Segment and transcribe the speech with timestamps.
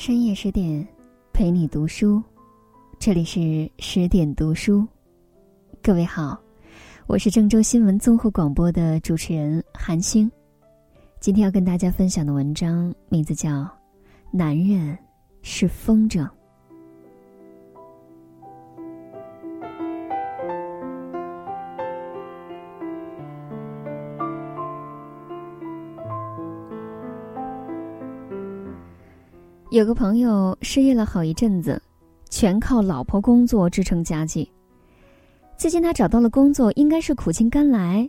[0.00, 0.88] 深夜十点，
[1.30, 2.22] 陪你读书。
[2.98, 4.88] 这里是十点读书。
[5.82, 6.40] 各位好，
[7.06, 10.32] 我是郑州新闻综合广播的主持人韩星。
[11.20, 13.50] 今天要跟大家分享的文章名字叫
[14.32, 14.96] 《男人
[15.42, 16.26] 是风筝》。
[29.80, 31.80] 有个朋友失业了好一阵子，
[32.28, 34.52] 全靠老婆工作支撑家计。
[35.56, 38.06] 最近他找到了工作，应该是苦尽甘来，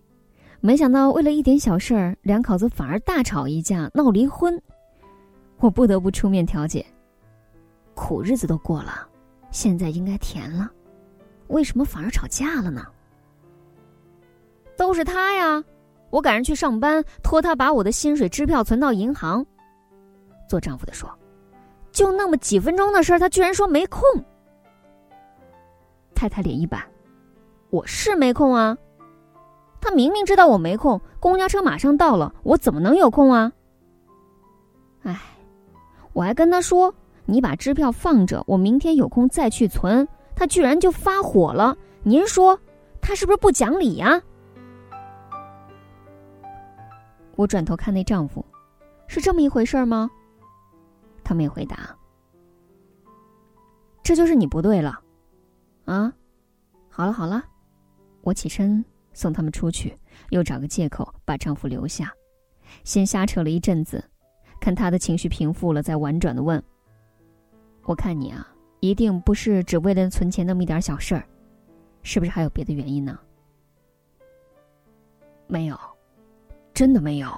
[0.60, 4.62] 没想到为了一点小事儿，两口子反而大吵一架，闹离婚。
[5.60, 6.86] 我不得不出面调解。
[7.94, 9.08] 苦日子都过了，
[9.50, 10.70] 现在应该甜了，
[11.48, 12.86] 为什么反而吵架了呢？
[14.76, 15.64] 都是他呀！
[16.10, 19.46] 我赶着去上班，托他把我的薪水支票存到银行。
[20.50, 21.10] 做丈夫的说。
[21.92, 24.02] 就那么几分钟的事儿，他居然说没空。
[26.16, 26.82] 太太脸一板
[27.70, 28.78] ：“我是没空啊，
[29.80, 33.52] 他明明知道我没空，公交车马上到了，我怎么能有空啊？”
[35.04, 35.20] 哎，
[36.14, 36.94] 我还跟他说
[37.26, 41.78] ：“你把支票放着，我明天有空再去存。”他居然就发火了。
[42.04, 42.60] 您说
[43.00, 44.22] 他是不是不讲理呀？
[47.36, 48.44] 我转头看那丈夫，
[49.08, 50.10] 是这么一回事吗？
[51.24, 51.96] 他没回答。
[54.04, 55.00] 这就是你不对了，
[55.86, 56.12] 啊！
[56.90, 57.44] 好了好了，
[58.22, 58.84] 我起身
[59.14, 59.98] 送他们出去，
[60.32, 62.12] 又找个借口把丈夫留下，
[62.84, 64.04] 先瞎扯了一阵子，
[64.60, 66.62] 看他的情绪平复了，再婉转的问
[67.86, 68.46] ：“我看你啊，
[68.80, 71.24] 一定不是只为了存钱那么一点小事儿，
[72.02, 73.18] 是不是还有别的原因呢？”
[75.48, 75.78] 没有，
[76.74, 77.30] 真的没有，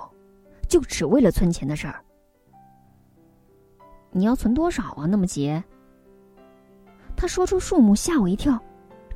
[0.70, 2.04] 就只为了存钱的事儿。
[4.14, 5.06] 你要存多少啊？
[5.06, 5.62] 那么急？
[7.16, 8.60] 他说出数目吓我一跳，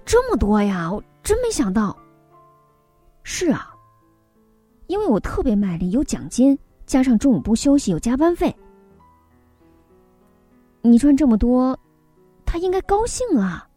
[0.06, 0.92] 这么多呀！
[0.92, 1.95] 我真没想到。
[3.23, 3.73] 是啊，
[4.88, 8.55] 因为我特别卖力，有奖金，加上中午不休息，有加班费。
[10.82, 11.77] 你赚这么多，
[12.45, 13.67] 他应该高兴啊。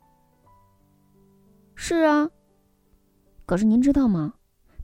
[1.74, 2.28] 是啊，
[3.46, 4.32] 可是您知道吗？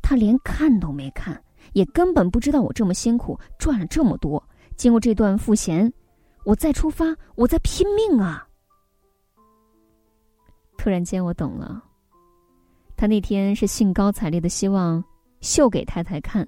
[0.03, 1.41] 他连看都没看，
[1.73, 4.43] 也根本不知道我这么辛苦赚了这么多。
[4.77, 5.93] 经过这段赋闲。
[6.47, 8.47] 我再出发，我在拼命啊！
[10.79, 11.83] 突然间，我懂了。
[12.97, 15.03] 他那天是兴高采烈的，希望
[15.41, 16.47] 秀给太太看，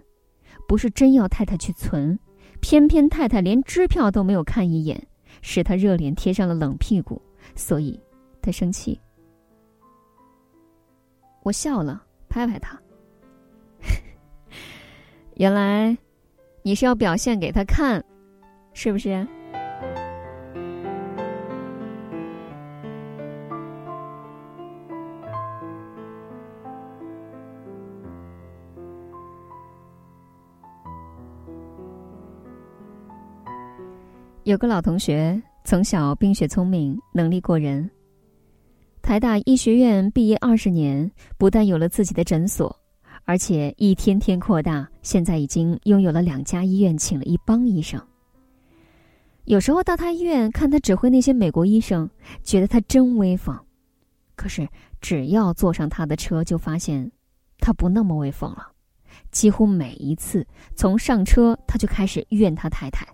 [0.68, 2.16] 不是真要太太去存。
[2.60, 5.04] 偏偏太太连支票都没有看一眼，
[5.42, 7.20] 使他热脸贴上了冷屁股，
[7.56, 8.00] 所以
[8.40, 9.00] 他生气。
[11.42, 12.80] 我笑了，拍拍他。
[15.34, 15.98] 原来
[16.62, 18.00] 你是要表现给他看，
[18.74, 19.26] 是不是？
[34.48, 37.86] 有个老同学，从小冰雪聪明，能力过人。
[39.02, 42.74] 台大医学院毕业二十年，不但有了自己的诊所，
[43.24, 48.02] 而且一天天扩大，现在已经拥有了两家医院，请了一帮医生。
[49.44, 52.08] 有时候到他医院看他指挥那些美国医生，
[52.42, 53.54] 觉得他真威风。
[54.34, 54.66] 可是
[55.02, 57.12] 只要坐上他的车，就发现
[57.58, 58.72] 他不那么威风了。
[59.30, 63.06] 几乎每一次从上车，他就开始怨他太太。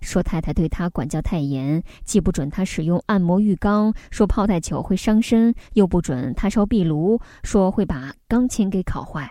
[0.00, 9.30] 说太太对他管教太严，既不准他使用按摩浴缸，说泡太久会伤身，又不准他烧壁炉，说会把钢琴给烤坏。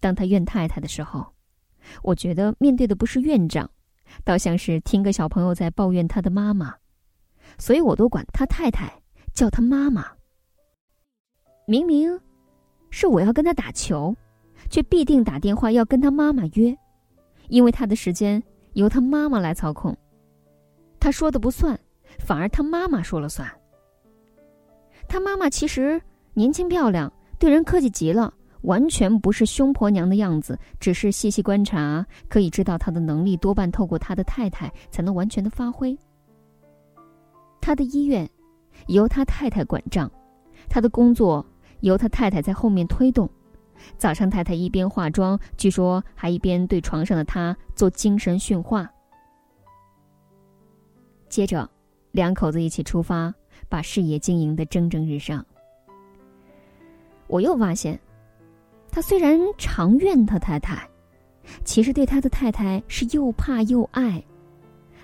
[0.00, 1.26] 当他怨太太的时候，
[2.02, 3.70] 我觉得面对的不是院长，
[4.24, 6.74] 倒像是听个小朋友在抱怨他的妈妈，
[7.58, 8.92] 所以我都管他太太
[9.32, 10.06] 叫他妈妈。
[11.66, 12.20] 明明
[12.90, 14.14] 是我要跟他打球，
[14.68, 16.76] 却必定打电话要跟他妈妈约，
[17.48, 18.42] 因为他的时间。
[18.74, 19.96] 由他妈妈来操控，
[21.00, 21.78] 他说的不算，
[22.18, 23.48] 反而他妈妈说了算。
[25.08, 26.00] 他妈妈其实
[26.32, 28.32] 年轻漂亮，对人客气极了，
[28.62, 30.58] 完全不是凶婆娘的样子。
[30.80, 35.96] 只是细细观察，可以知道他的能力多半透过他的太太才能完全的发挥。
[37.60, 38.28] 他的医院
[38.88, 40.10] 由他太太管账，
[40.68, 41.44] 他的工作
[41.80, 43.28] 由他太太在后面推动。
[43.96, 48.90] 早上，太太一边化妆，据说还一边对床上的他做精神训话。
[51.28, 51.68] 接着，
[52.12, 53.34] 两口子一起出发，
[53.68, 55.44] 把事业经营的蒸蒸日上。
[57.26, 57.98] 我又发现，
[58.90, 60.88] 他虽然常怨他太太，
[61.64, 64.22] 其实对他的太太是又怕又爱。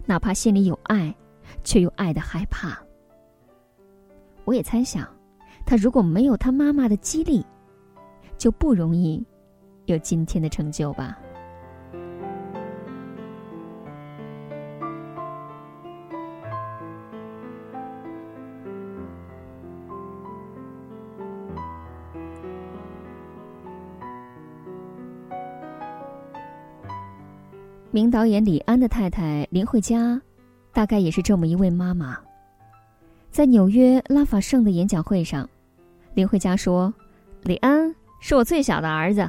[0.07, 1.15] 哪怕心里有爱，
[1.65, 2.79] 却又爱的害怕。
[4.45, 5.09] 我也猜想，
[5.65, 7.45] 他如果没有他妈妈的激励，
[8.41, 9.23] 就不容易
[9.85, 11.19] 有今天的成就吧。
[27.93, 30.19] 名导演李安的太太林慧嘉，
[30.73, 32.17] 大概也是这么一位妈妈。
[33.31, 35.47] 在纽约拉法盛的演讲会上，
[36.15, 36.95] 林慧嘉说
[37.45, 39.29] ：“李安是我最小的儿子。”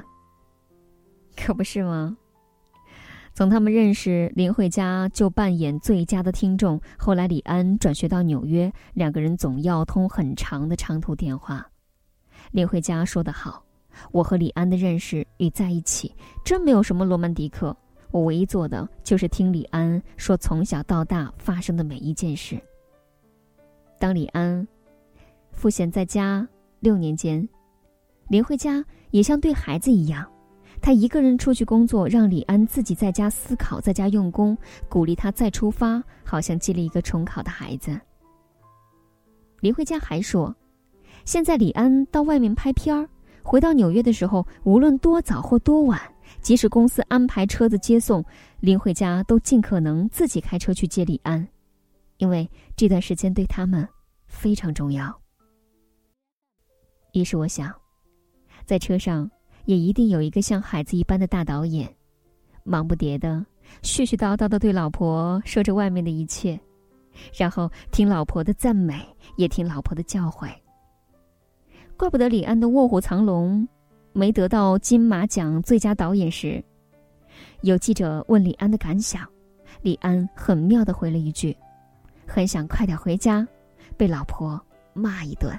[1.35, 2.15] 可不是吗？
[3.33, 6.79] 从他们认识，林慧嘉就扮演最佳的听众。
[6.99, 11.65] 后来李安转学到纽约，两个人总要通很长的长途电话。
[12.51, 13.63] 林慧嘉说得好
[14.11, 17.75] ：“我和李安的认识与在一起，真没有什么罗曼蒂克。”
[18.11, 22.61] 我唯一做的就是听李安说从小到大发生的每一件事。
[23.97, 24.67] 当李安
[25.53, 26.45] 赋闲在家
[26.81, 27.47] 六年间，
[28.31, 30.25] 林慧嘉也像对孩子一样，
[30.81, 34.57] 他一个人出去工作，让李安自己在家思考，在家用功，
[34.87, 37.99] 鼓励他再出发，好像接了一个重考的孩子。
[39.59, 40.55] 林慧嘉还说，
[41.25, 43.05] 现在李安到外面拍片儿，
[43.43, 45.99] 回到纽约的时候，无论多早或多晚。
[46.39, 48.23] 即使公司安排车子接送，
[48.61, 51.45] 林慧嘉都尽可能自己开车去接李安，
[52.15, 53.85] 因为这段时间对他们
[54.25, 55.13] 非常重要。
[57.11, 57.69] 于是我想，
[58.65, 59.29] 在车上
[59.65, 61.87] 也一定有一个像孩子一般的大导演，
[62.63, 63.45] 忙不迭的
[63.81, 66.59] 絮絮叨叨的对老婆说着外面的一切，
[67.37, 69.05] 然后听老婆的赞美，
[69.37, 70.49] 也听老婆的教诲。
[71.97, 73.61] 怪不得李安的《卧虎藏龙》。
[74.13, 76.61] 没得到金马奖最佳导演时，
[77.61, 79.25] 有记者问李安的感想，
[79.81, 81.55] 李安很妙的回了一句
[82.27, 83.47] ：“很想快点回家，
[83.95, 84.59] 被老婆
[84.93, 85.57] 骂一顿。”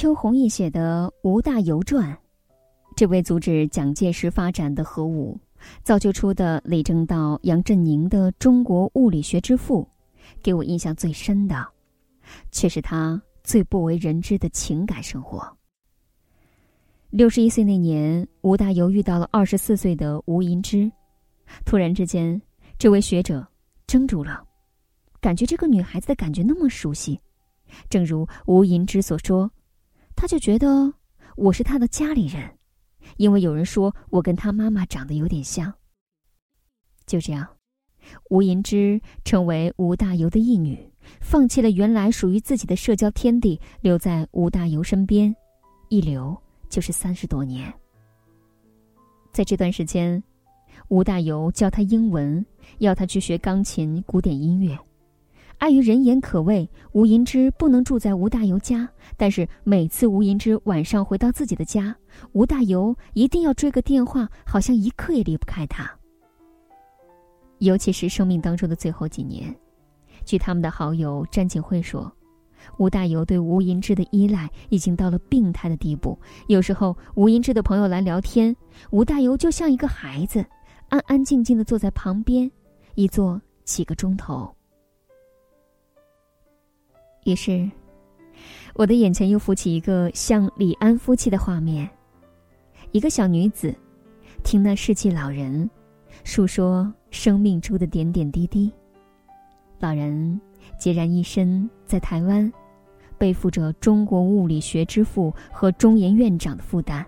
[0.00, 2.10] 邱鸿毅写的《吴大猷传》，
[2.96, 5.38] 这位阻止蒋介石发展的核武，
[5.82, 9.86] 造就出的李政道、杨振宁的中国物理学之父，
[10.42, 11.68] 给我印象最深的，
[12.50, 15.46] 却是他最不为人知的情感生活。
[17.10, 20.90] 六十一岁那年，吴大猷遇到了二十四岁的吴银之，
[21.66, 22.40] 突然之间，
[22.78, 23.46] 这位学者
[23.86, 24.42] 怔住了，
[25.20, 27.20] 感觉这个女孩子的感觉那么熟悉，
[27.90, 29.50] 正如吴银之所说。
[30.20, 30.92] 他就觉得
[31.34, 32.58] 我是他的家里人，
[33.16, 35.72] 因为有人说我跟他妈妈长得有点像。
[37.06, 37.48] 就这样，
[38.28, 40.78] 吴银芝成为吴大猷的义女，
[41.22, 45.34] 放弃了原来属于自己的社交天地，留在吴大猷身边，
[45.88, 46.36] 一留
[46.68, 47.72] 就是三十多年。
[49.32, 50.22] 在这段时间，
[50.88, 52.44] 吴大猷教他英文，
[52.80, 54.78] 要他去学钢琴、古典音乐。
[55.60, 58.88] 碍于人言可畏，吴银之不能住在吴大猷家。
[59.18, 61.94] 但是每次吴银之晚上回到自己的家，
[62.32, 65.88] 吴大猷一定要追个电话，好像一刻也离不开他。
[67.58, 69.54] 尤其是生命当中的最后几年，
[70.24, 72.10] 据他们的好友詹景惠说，
[72.78, 76.18] 吴大猷对吴银之的依赖已经到了病态的地步。
[76.46, 78.56] 有时候吴银之的朋友来聊天，
[78.92, 80.42] 吴大猷就像一个孩子，
[80.88, 82.50] 安安静静的坐在旁边，
[82.94, 84.50] 一坐几个钟头。
[87.24, 87.70] 于是，
[88.74, 91.88] 我的眼前又浮起一个像李安夫妻的画面：
[92.92, 93.74] 一个小女子，
[94.42, 95.68] 听那世纪老人
[96.24, 98.72] 述说生命中的点点滴滴。
[99.78, 100.40] 老人
[100.78, 102.50] 孑然一身在台湾，
[103.18, 107.04] 背负着中国物理学之父和中研院长的负担，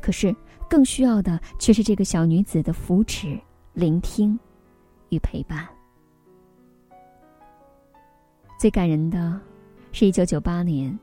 [0.00, 0.34] 可是
[0.68, 3.38] 更需要的却是这个小女子的扶持、
[3.74, 4.38] 聆听
[5.10, 5.68] 与陪伴。
[8.62, 9.40] 最感人的，
[9.90, 10.96] 是一九九八年，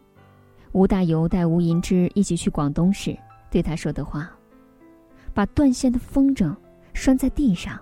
[0.71, 3.13] 吴大猷带吴银之一起去广东时
[3.51, 4.31] 对他说的话
[5.35, 6.55] ：“把断线的风筝
[6.93, 7.77] 拴在地上，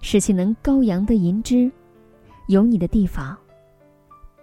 [0.00, 1.70] 使其能高扬的银枝，
[2.46, 3.36] 有你的地方，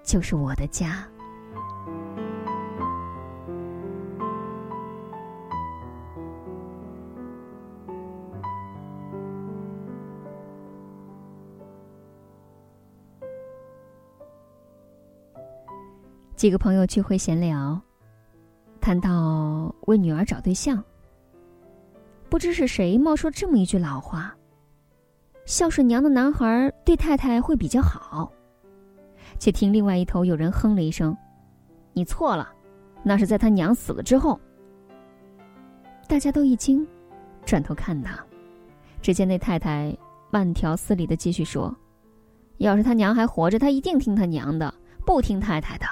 [0.04, 1.04] 就是我的家。”
[16.36, 17.80] 几个朋友聚会闲聊，
[18.82, 20.84] 谈到为女儿找对象，
[22.30, 24.36] 不知是谁冒出这么一句老话
[25.48, 28.30] ：“孝顺娘的男孩对太太会比较好。”
[29.39, 31.15] 且听另外一头有人哼了一声
[31.94, 32.51] ：“你错了，
[33.01, 34.38] 那是在他娘死了之后。”
[36.06, 36.86] 大家都一惊，
[37.46, 38.20] 转头看他，
[39.01, 39.98] 只见那太太
[40.32, 41.74] 慢条斯理的继续说
[42.60, 44.72] ：“要是他娘还活着，他一定听他娘的，
[45.06, 45.86] 不听太太的。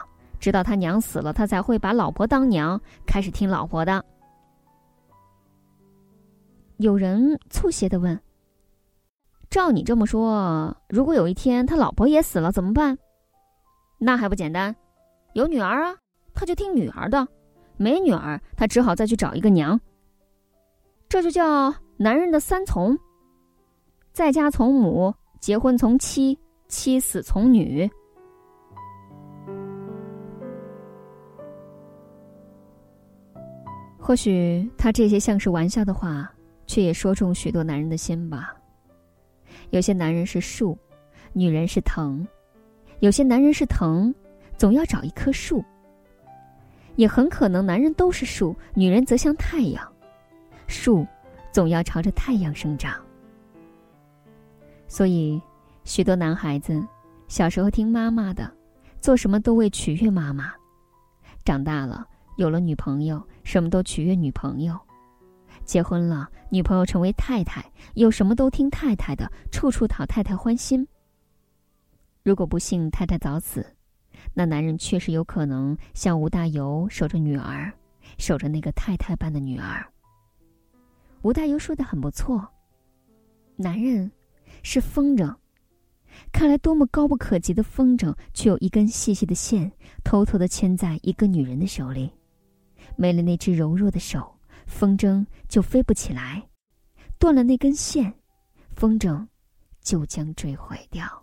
[0.44, 4.04] 直到他娘死了，他才会把老婆当娘，开始听老婆的。”
[6.76, 8.20] 有人促狭的问
[9.50, 12.98] ：“照你这么说，如果有一天他老婆也死了怎么办？”
[13.98, 14.76] 那还不简单，
[15.32, 15.96] 有女儿啊，
[16.34, 17.26] 他就听女儿的；
[17.78, 19.80] 没女儿，他只好再去找一个娘。
[21.08, 22.98] 这就叫男人的三从：
[24.12, 27.90] 在家从母，结婚从妻，妻死从女。
[34.06, 36.30] 或许他这些像是玩笑的话，
[36.68, 38.54] 却也说中许多男人的心吧。
[39.70, 40.78] 有些男人是树，
[41.32, 42.22] 女人是藤；
[43.00, 44.14] 有些男人是藤，
[44.58, 45.64] 总要找一棵树。
[46.98, 49.90] 也很可能男人都是树，女人则像太阳。
[50.68, 51.08] 树
[51.54, 53.02] 总要朝着太阳生长，
[54.86, 55.42] 所以
[55.86, 56.86] 许多男孩子
[57.30, 58.52] 小时候听妈妈的，
[59.00, 60.52] 做什么都为取悦妈妈；
[61.46, 64.76] 长大了有了女朋友，什么都取悦女朋友；
[65.66, 67.64] 结婚了，女朋友成为太太，
[67.94, 70.88] 又什么都听太太的，处处讨太太欢心。
[72.24, 73.66] 如果不幸太太早死，
[74.34, 77.72] 那男人确实有可能像吴大猷守着女儿，
[78.18, 79.86] 守着那个太太般的女儿。
[81.22, 82.48] 吴大猷说的很不错，
[83.56, 84.12] 男人
[84.64, 85.36] 是风筝，
[86.32, 89.72] 看来多么高不可及的风筝，却有一根细细的线，
[90.04, 92.12] 偷偷的牵在一个女人的手里。
[92.96, 96.42] 没了那只柔弱的手，风筝就飞不起来；
[97.20, 98.14] 断了那根线，
[98.76, 99.28] 风筝
[99.82, 101.23] 就将坠毁掉。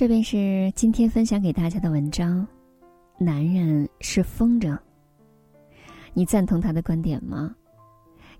[0.00, 2.40] 这便是今天分享给大家的文章，
[3.22, 4.74] 《男人是风筝》。
[6.14, 7.54] 你赞同他的观点吗？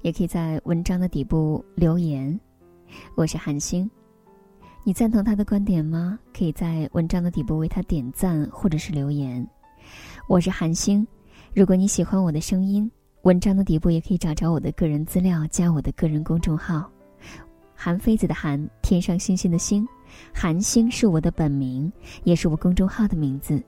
[0.00, 2.40] 也可以在文章的底部留言。
[3.14, 3.90] 我是韩星，
[4.84, 6.18] 你赞同他的观点吗？
[6.32, 9.46] 可以在文章的底部为他点赞或者是留言。
[10.28, 11.06] 我是韩星，
[11.54, 12.90] 如果你喜欢我的声音，
[13.24, 16.90] 文章的底部也可以找着我的个人资料，加我的个人公众号
[17.76, 19.86] “韩非子”的韩，天上星星的星。
[20.32, 21.92] 韩星是我的本名，
[22.24, 23.62] 也是我公众号的名字。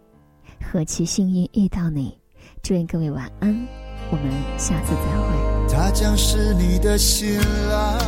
[0.65, 2.17] 何其幸运遇到你！
[2.63, 3.67] 祝愿各位晚安，
[4.11, 5.73] 我们下次再会。
[5.73, 7.99] 他将是你的新郎，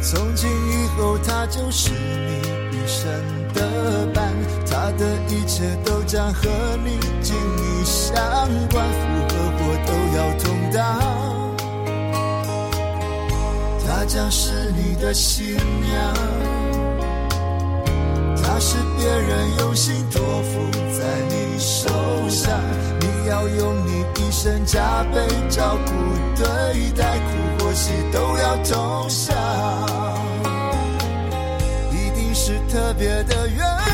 [0.00, 3.10] 从今以后他就是你一生
[3.52, 4.32] 的伴，
[4.66, 6.48] 他的一切都将和
[6.84, 8.14] 你紧密相
[8.70, 11.27] 关，福和祸都要同当。
[14.08, 16.14] 将是你的新娘，
[18.42, 21.90] 她是别人用心托付在你手
[22.30, 22.58] 上，
[23.00, 25.92] 你要用你一生加倍照顾
[26.36, 29.36] 对待，苦或喜都要同享，
[31.92, 33.87] 一定是特别的缘。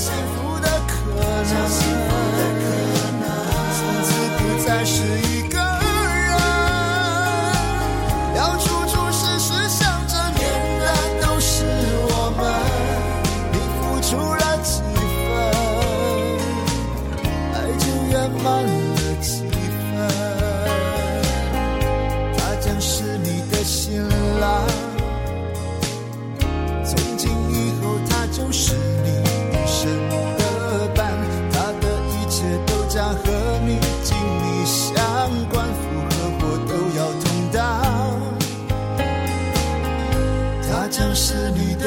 [0.00, 0.39] myself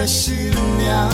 [0.04, 1.10] 的新娘，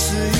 [0.00, 0.39] 是